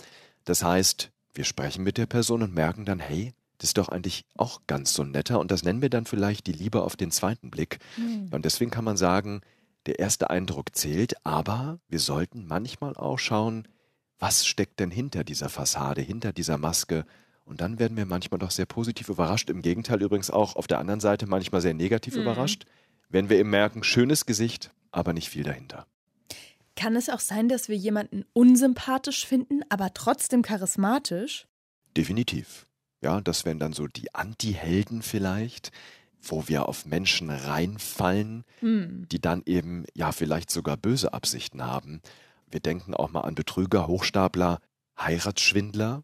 Das 0.45 0.63
heißt, 0.63 1.11
wir 1.35 1.45
sprechen 1.45 1.85
mit 1.85 1.99
der 1.99 2.07
Person 2.07 2.43
und 2.43 2.55
merken 2.55 2.85
dann, 2.85 3.01
hey, 3.01 3.33
das 3.59 3.71
ist 3.71 3.79
doch 3.79 3.89
eigentlich 3.89 4.25
auch 4.37 4.61
ganz 4.67 4.95
so 4.95 5.05
netter 5.05 5.41
und 5.41 5.51
das 5.51 5.65
nennen 5.65 5.83
wir 5.83 5.91
dann 5.91 6.07
vielleicht 6.07 6.47
die 6.47 6.53
Liebe 6.53 6.83
auf 6.83 6.97
den 6.97 7.11
zweiten 7.11 7.51
Blick. 7.51 7.79
Mhm. 7.97 8.29
Und 8.31 8.45
deswegen 8.45 8.71
kann 8.71 8.85
man 8.85 8.97
sagen, 8.97 9.41
der 9.87 9.99
erste 9.99 10.31
Eindruck 10.31 10.77
zählt, 10.77 11.15
aber 11.25 11.81
wir 11.89 11.99
sollten 11.99 12.47
manchmal 12.47 12.97
auch 12.97 13.19
schauen, 13.19 13.67
was 14.19 14.47
steckt 14.47 14.81
denn 14.81 14.91
hinter 14.91 15.25
dieser 15.25 15.49
Fassade, 15.49 16.03
hinter 16.03 16.33
dieser 16.33 16.59
Maske. 16.59 17.05
Und 17.45 17.61
dann 17.61 17.79
werden 17.79 17.97
wir 17.97 18.05
manchmal 18.05 18.39
doch 18.39 18.51
sehr 18.51 18.67
positiv 18.67 19.09
überrascht. 19.09 19.49
Im 19.49 19.63
Gegenteil 19.63 20.03
übrigens 20.03 20.31
auch 20.31 20.57
auf 20.57 20.67
der 20.67 20.79
anderen 20.79 21.01
Seite 21.01 21.27
manchmal 21.27 21.61
sehr 21.61 21.75
negativ 21.75 22.15
mhm. 22.15 22.23
überrascht, 22.23 22.67
wenn 23.09 23.31
wir 23.31 23.39
eben 23.39 23.51
merken, 23.51 23.83
schönes 23.83 24.27
Gesicht, 24.27 24.71
aber 24.91 25.13
nicht 25.13 25.29
viel 25.31 25.45
dahinter. 25.45 25.87
Kann 26.77 26.95
es 26.95 27.09
auch 27.09 27.21
sein, 27.21 27.49
dass 27.49 27.69
wir 27.69 27.77
jemanden 27.77 28.25
unsympathisch 28.33 29.27
finden, 29.27 29.63
aber 29.69 29.93
trotzdem 29.95 30.43
charismatisch? 30.43 31.49
Definitiv. 31.97 32.67
Ja, 33.01 33.21
das 33.21 33.45
wären 33.45 33.59
dann 33.59 33.73
so 33.73 33.87
die 33.87 34.15
Anti-Helden 34.15 35.03
vielleicht, 35.03 35.73
wo 36.23 36.49
wir 36.49 36.69
auf 36.69 36.87
Menschen 36.87 37.31
reinfallen, 37.31 38.45
hm. 38.61 39.07
die 39.11 39.21
dann 39.21 39.43
eben 39.47 39.85
ja 39.95 40.13
vielleicht 40.13 40.51
sogar 40.51 40.77
böse 40.77 41.13
Absichten 41.13 41.65
haben. 41.65 42.01
Wir 42.51 42.61
denken 42.61 42.95
auch 42.95 43.11
mal 43.11 43.23
an 43.23 43.35
Betrüger, 43.35 43.87
Hochstapler, 43.87 44.59
Heiratsschwindler, 44.99 46.03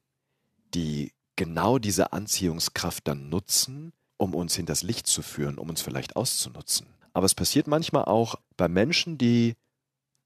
die 0.75 1.12
genau 1.37 1.79
diese 1.79 2.12
Anziehungskraft 2.12 3.07
dann 3.09 3.29
nutzen, 3.29 3.93
um 4.17 4.35
uns 4.35 4.55
hinters 4.57 4.83
Licht 4.83 5.07
zu 5.07 5.23
führen, 5.23 5.59
um 5.59 5.69
uns 5.69 5.83
vielleicht 5.83 6.17
auszunutzen. 6.17 6.87
Aber 7.14 7.25
es 7.25 7.35
passiert 7.35 7.66
manchmal 7.66 8.04
auch 8.04 8.35
bei 8.56 8.68
Menschen, 8.68 9.16
die 9.16 9.54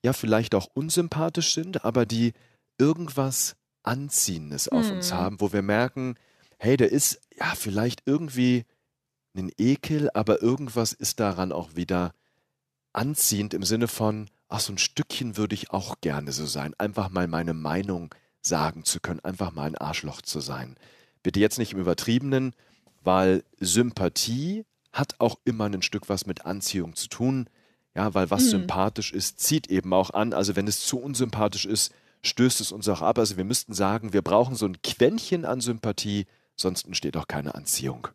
ja 0.04 0.12
vielleicht 0.12 0.54
auch 0.54 0.68
unsympathisch 0.74 1.54
sind, 1.54 1.84
aber 1.84 2.06
die 2.06 2.32
irgendwas 2.78 3.56
Anziehendes 3.82 4.68
auf 4.68 4.88
hm. 4.88 4.96
uns 4.96 5.12
haben, 5.12 5.40
wo 5.40 5.52
wir 5.52 5.62
merken, 5.62 6.16
hey, 6.58 6.76
der 6.76 6.90
ist 6.90 7.20
ja 7.38 7.54
vielleicht 7.54 8.02
irgendwie 8.06 8.64
ein 9.36 9.52
Ekel, 9.56 10.10
aber 10.14 10.42
irgendwas 10.42 10.92
ist 10.92 11.20
daran 11.20 11.52
auch 11.52 11.76
wieder 11.76 12.12
anziehend 12.92 13.54
im 13.54 13.62
Sinne 13.62 13.86
von, 13.86 14.28
ach, 14.48 14.60
so 14.60 14.72
ein 14.72 14.78
Stückchen 14.78 15.36
würde 15.36 15.54
ich 15.54 15.70
auch 15.70 16.00
gerne 16.00 16.32
so 16.32 16.46
sein, 16.46 16.74
einfach 16.78 17.10
mal 17.10 17.28
meine 17.28 17.54
Meinung 17.54 18.14
sagen 18.40 18.84
zu 18.84 18.98
können, 19.00 19.20
einfach 19.20 19.52
mal 19.52 19.66
ein 19.66 19.78
Arschloch 19.78 20.22
zu 20.22 20.40
sein. 20.40 20.76
Bitte 21.22 21.40
jetzt 21.40 21.58
nicht 21.58 21.72
im 21.72 21.80
Übertriebenen, 21.80 22.54
weil 23.02 23.44
Sympathie 23.58 24.64
hat 24.92 25.16
auch 25.18 25.38
immer 25.44 25.66
ein 25.66 25.82
Stück 25.82 26.08
was 26.08 26.26
mit 26.26 26.46
Anziehung 26.46 26.94
zu 26.94 27.08
tun. 27.08 27.48
Ja, 27.94 28.14
weil 28.14 28.30
was 28.30 28.44
mhm. 28.44 28.50
sympathisch 28.50 29.12
ist, 29.12 29.40
zieht 29.40 29.68
eben 29.68 29.92
auch 29.92 30.10
an. 30.10 30.32
Also 30.32 30.56
wenn 30.56 30.68
es 30.68 30.86
zu 30.86 31.00
unsympathisch 31.00 31.66
ist, 31.66 31.92
stößt 32.22 32.60
es 32.60 32.72
uns 32.72 32.88
auch 32.88 33.02
ab. 33.02 33.18
Also 33.18 33.36
wir 33.36 33.44
müssten 33.44 33.72
sagen, 33.72 34.12
wir 34.12 34.22
brauchen 34.22 34.54
so 34.54 34.66
ein 34.66 34.80
Quäntchen 34.82 35.44
an 35.44 35.60
Sympathie, 35.60 36.26
sonst 36.54 36.86
entsteht 36.86 37.16
auch 37.16 37.28
keine 37.28 37.54
Anziehung. 37.54 38.08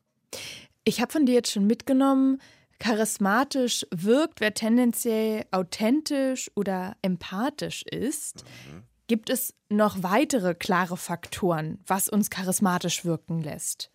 Ich 0.84 1.02
habe 1.02 1.12
von 1.12 1.26
dir 1.26 1.36
jetzt 1.36 1.52
schon 1.52 1.68
mitgenommen, 1.68 2.42
charismatisch 2.80 3.86
wirkt, 3.92 4.42
wer 4.42 4.54
tendenziell 4.54 5.46
authentisch 5.52 6.52
oder 6.56 6.96
empathisch 7.02 7.84
ist. 7.84 8.44
Mhm. 8.44 8.84
Gibt 9.08 9.30
es 9.30 9.54
noch 9.70 10.02
weitere 10.02 10.54
klare 10.54 10.98
Faktoren, 10.98 11.80
was 11.86 12.10
uns 12.10 12.30
charismatisch 12.30 13.06
wirken 13.06 13.42
lässt? 13.42 13.92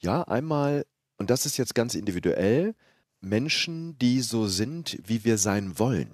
Ja, 0.00 0.22
einmal, 0.22 0.86
und 1.18 1.30
das 1.30 1.46
ist 1.46 1.56
jetzt 1.58 1.74
ganz 1.74 1.94
individuell, 1.94 2.74
Menschen, 3.20 3.98
die 3.98 4.20
so 4.20 4.46
sind, 4.46 4.98
wie 5.04 5.24
wir 5.24 5.38
sein 5.38 5.78
wollen. 5.78 6.10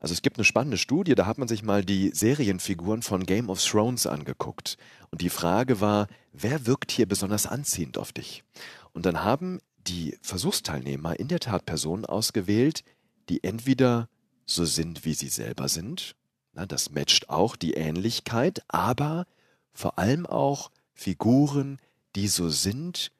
Also 0.00 0.12
es 0.12 0.22
gibt 0.22 0.36
eine 0.36 0.44
spannende 0.44 0.78
Studie, 0.78 1.16
da 1.16 1.26
hat 1.26 1.38
man 1.38 1.48
sich 1.48 1.64
mal 1.64 1.84
die 1.84 2.12
Serienfiguren 2.14 3.02
von 3.02 3.26
Game 3.26 3.50
of 3.50 3.62
Thrones 3.62 4.06
angeguckt. 4.06 4.76
Und 5.10 5.20
die 5.20 5.30
Frage 5.30 5.80
war, 5.80 6.06
wer 6.32 6.66
wirkt 6.66 6.92
hier 6.92 7.06
besonders 7.06 7.46
anziehend 7.46 7.98
auf 7.98 8.12
dich? 8.12 8.44
Und 8.92 9.06
dann 9.06 9.24
haben 9.24 9.58
die 9.88 10.16
Versuchsteilnehmer 10.22 11.18
in 11.18 11.26
der 11.26 11.40
Tat 11.40 11.66
Personen 11.66 12.04
ausgewählt, 12.04 12.84
die 13.28 13.42
entweder 13.42 14.08
so 14.46 14.64
sind, 14.64 15.04
wie 15.04 15.14
sie 15.14 15.28
selber 15.28 15.68
sind, 15.68 16.14
na, 16.58 16.66
das 16.66 16.90
matcht 16.90 17.28
auch 17.28 17.56
die 17.56 17.74
Ähnlichkeit, 17.74 18.62
aber 18.68 19.26
vor 19.72 19.98
allem 19.98 20.26
auch 20.26 20.70
Figuren, 20.94 21.78
die 22.16 22.26
so 22.26 22.48
sind, 22.48 23.12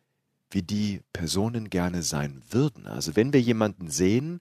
wie 0.51 0.63
die 0.63 1.03
Personen 1.13 1.71
gerne 1.71 2.03
sein 2.03 2.43
würden. 2.51 2.87
Also 2.87 3.17
wenn 3.17 3.33
wir 3.33 3.41
jemanden 3.41 3.91
sehen, 3.91 4.41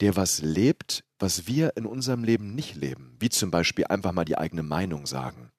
der 0.00 0.16
was 0.16 0.42
lebt, 0.42 1.04
was 1.18 1.46
wir 1.46 1.76
in 1.76 1.86
unserem 1.86 2.24
Leben 2.24 2.54
nicht 2.54 2.76
leben, 2.76 3.16
wie 3.20 3.28
zum 3.28 3.50
Beispiel 3.50 3.86
einfach 3.86 4.12
mal 4.12 4.24
die 4.24 4.38
eigene 4.38 4.62
Meinung 4.62 5.06
sagen, 5.06 5.50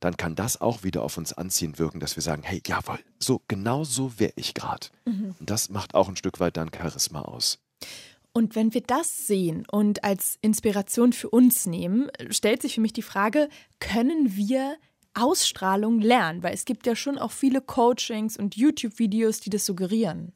dann 0.00 0.16
kann 0.16 0.34
das 0.34 0.60
auch 0.60 0.82
wieder 0.82 1.02
auf 1.02 1.16
uns 1.16 1.32
anziehend 1.32 1.78
wirken, 1.78 2.00
dass 2.00 2.16
wir 2.16 2.22
sagen, 2.22 2.42
hey, 2.44 2.60
jawohl, 2.66 2.98
so 3.18 3.40
genau 3.48 3.84
so 3.84 4.18
wäre 4.18 4.32
ich 4.36 4.54
gerade. 4.54 4.88
Mhm. 5.04 5.34
Und 5.38 5.50
das 5.50 5.70
macht 5.70 5.94
auch 5.94 6.08
ein 6.08 6.16
Stück 6.16 6.38
weit 6.40 6.56
dann 6.56 6.70
Charisma 6.74 7.22
aus. 7.22 7.58
Und 8.32 8.54
wenn 8.54 8.74
wir 8.74 8.82
das 8.82 9.26
sehen 9.26 9.64
und 9.70 10.04
als 10.04 10.38
Inspiration 10.42 11.14
für 11.14 11.30
uns 11.30 11.64
nehmen, 11.64 12.10
stellt 12.28 12.60
sich 12.60 12.74
für 12.74 12.82
mich 12.82 12.92
die 12.92 13.00
Frage, 13.00 13.48
können 13.80 14.36
wir 14.36 14.76
Ausstrahlung 15.16 16.00
lernen? 16.00 16.42
Weil 16.42 16.54
es 16.54 16.64
gibt 16.64 16.86
ja 16.86 16.94
schon 16.94 17.18
auch 17.18 17.32
viele 17.32 17.60
Coachings 17.60 18.36
und 18.36 18.56
YouTube-Videos, 18.56 19.40
die 19.40 19.50
das 19.50 19.66
suggerieren. 19.66 20.32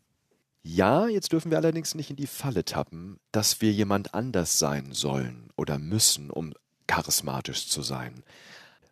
Ja, 0.63 1.09
jetzt 1.09 1.33
dürfen 1.33 1.51
wir 1.51 1.59
allerdings 1.59 1.95
nicht 1.95 2.11
in 2.11 2.17
die 2.17 2.27
Falle 2.27 2.65
tappen, 2.65 3.19
dass 3.33 3.61
wir 3.61 3.73
jemand 3.73 4.15
anders 4.15 4.59
sein 4.59 4.93
sollen 4.93 5.49
oder 5.57 5.79
müssen, 5.79 6.31
um 6.31 6.53
charismatisch 6.87 7.69
zu 7.69 7.83
sein. 7.83 8.23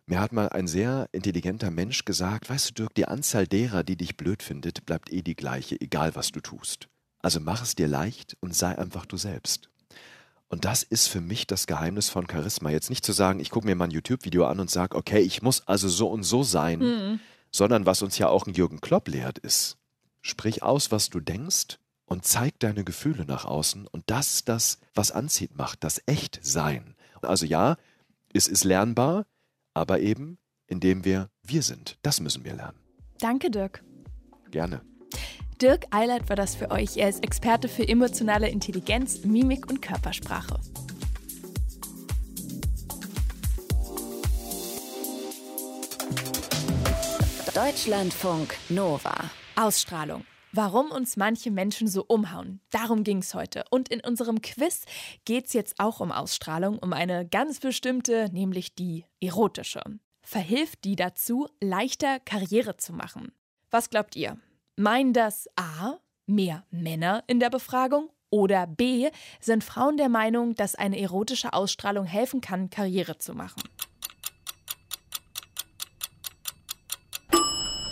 Mir 0.07 0.19
hat 0.19 0.31
mal 0.31 0.49
ein 0.49 0.67
sehr 0.67 1.07
intelligenter 1.11 1.69
Mensch 1.69 2.05
gesagt, 2.05 2.49
weißt 2.49 2.69
du 2.69 2.73
Dirk, 2.73 2.95
die 2.95 3.07
Anzahl 3.07 3.45
derer, 3.45 3.83
die 3.83 3.95
dich 3.95 4.17
blöd 4.17 4.41
findet, 4.41 4.85
bleibt 4.87 5.11
eh 5.13 5.21
die 5.21 5.35
gleiche, 5.35 5.79
egal 5.79 6.15
was 6.15 6.31
du 6.31 6.39
tust. 6.39 6.87
Also 7.21 7.39
mach 7.39 7.61
es 7.61 7.75
dir 7.75 7.87
leicht 7.87 8.35
und 8.39 8.55
sei 8.55 8.75
einfach 8.75 9.05
du 9.05 9.17
selbst. 9.17 9.69
Und 10.49 10.65
das 10.65 10.81
ist 10.83 11.07
für 11.07 11.21
mich 11.21 11.45
das 11.45 11.67
Geheimnis 11.67 12.09
von 12.09 12.27
Charisma. 12.27 12.71
Jetzt 12.71 12.89
nicht 12.89 13.05
zu 13.05 13.11
sagen, 13.11 13.39
ich 13.39 13.51
gucke 13.51 13.67
mir 13.67 13.75
mal 13.75 13.85
ein 13.85 13.91
YouTube-Video 13.91 14.45
an 14.45 14.59
und 14.59 14.69
sage, 14.69 14.97
okay, 14.97 15.19
ich 15.19 15.41
muss 15.43 15.67
also 15.67 15.87
so 15.87 16.09
und 16.09 16.23
so 16.23 16.41
sein, 16.43 16.79
mhm. 16.79 17.19
sondern 17.51 17.85
was 17.85 18.01
uns 18.01 18.17
ja 18.17 18.27
auch 18.27 18.47
ein 18.47 18.55
Jürgen 18.55 18.81
Klopp 18.81 19.07
lehrt, 19.07 19.37
ist, 19.37 19.77
sprich 20.21 20.63
aus, 20.63 20.91
was 20.91 21.09
du 21.09 21.19
denkst 21.19 21.77
und 22.05 22.25
zeig 22.25 22.59
deine 22.59 22.83
Gefühle 22.83 23.25
nach 23.25 23.45
außen. 23.45 23.85
Und 23.87 24.03
das 24.07 24.43
das, 24.43 24.79
was 24.95 25.11
anzieht 25.11 25.55
macht, 25.55 25.83
das 25.83 26.01
Echtsein. 26.07 26.95
Also 27.21 27.45
ja, 27.45 27.77
es 28.33 28.47
ist 28.47 28.63
lernbar, 28.63 29.27
aber 29.75 29.99
eben, 29.99 30.39
indem 30.65 31.05
wir 31.05 31.29
wir 31.43 31.61
sind. 31.61 31.97
Das 32.01 32.19
müssen 32.19 32.43
wir 32.43 32.55
lernen. 32.55 32.79
Danke, 33.19 33.51
Dirk. 33.51 33.83
Gerne. 34.49 34.81
Dirk 35.61 35.87
Eilert 35.89 36.29
war 36.29 36.37
das 36.37 36.55
für 36.55 36.71
euch. 36.71 36.95
Er 36.95 37.09
ist 37.09 37.21
Experte 37.21 37.67
für 37.67 37.85
emotionale 37.85 38.47
Intelligenz, 38.47 39.25
Mimik 39.25 39.69
und 39.69 39.81
Körpersprache. 39.81 40.57
Deutschlandfunk 47.53 48.55
Nova. 48.69 49.13
Ausstrahlung. 49.57 50.23
Warum 50.53 50.91
uns 50.91 51.17
manche 51.17 51.51
Menschen 51.51 51.89
so 51.89 52.05
umhauen. 52.07 52.61
Darum 52.69 53.03
ging 53.03 53.17
es 53.17 53.33
heute. 53.33 53.65
Und 53.69 53.89
in 53.89 53.99
unserem 53.99 54.41
Quiz 54.41 54.85
geht 55.25 55.47
es 55.47 55.53
jetzt 55.53 55.77
auch 55.77 55.99
um 55.99 56.13
Ausstrahlung, 56.13 56.79
um 56.79 56.93
eine 56.93 57.27
ganz 57.27 57.59
bestimmte, 57.59 58.29
nämlich 58.31 58.75
die 58.75 59.03
erotische. 59.19 59.81
Verhilft 60.21 60.85
die 60.85 60.95
dazu, 60.95 61.49
leichter 61.59 62.21
Karriere 62.21 62.77
zu 62.77 62.93
machen? 62.93 63.33
Was 63.69 63.89
glaubt 63.89 64.15
ihr? 64.15 64.39
Meinen 64.79 65.11
das 65.11 65.49
A, 65.57 65.97
mehr 66.25 66.63
Männer 66.71 67.25
in 67.27 67.41
der 67.41 67.49
Befragung 67.49 68.09
oder 68.29 68.65
B, 68.65 69.09
sind 69.41 69.61
Frauen 69.61 69.97
der 69.97 70.07
Meinung, 70.07 70.55
dass 70.55 70.75
eine 70.75 70.97
erotische 70.97 71.51
Ausstrahlung 71.51 72.05
helfen 72.05 72.39
kann, 72.39 72.69
Karriere 72.69 73.17
zu 73.17 73.33
machen? 73.33 73.61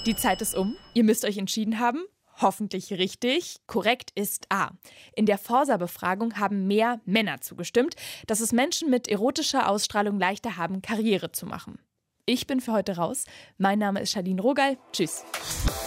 Die 0.06 0.16
Zeit 0.16 0.42
ist 0.42 0.56
um. 0.56 0.78
Ihr 0.94 1.04
müsst 1.04 1.26
euch 1.26 1.38
entschieden 1.38 1.80
haben. 1.80 2.06
hoffentlich 2.40 2.94
richtig. 2.94 3.58
Korrekt 3.68 4.12
ist 4.16 4.46
A. 4.50 4.70
In 5.14 5.26
der 5.26 5.40
Forsa-Befragung 5.40 6.40
haben 6.40 6.68
mehr 6.68 7.02
Männer 7.04 7.42
zugestimmt, 7.42 7.98
dass 8.28 8.40
es 8.40 8.54
Menschen 8.54 8.90
mit 8.90 9.10
erotischer 9.10 9.68
Ausstrahlung 9.68 10.20
leichter 10.20 10.56
haben, 10.56 10.82
Karriere 10.82 11.34
zu 11.34 11.48
machen. 11.48 11.80
Ich 12.26 12.48
bin 12.48 12.62
für 12.62 12.72
heute 12.72 12.96
raus. 12.96 13.26
Mein 13.58 13.80
Name 13.80 14.00
ist 14.00 14.14
Charlene 14.14 14.42
Rogal. 14.42 14.78
Tschüss. 14.94 15.26